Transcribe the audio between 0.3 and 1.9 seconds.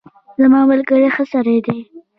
زما ملګری ښه سړی دی.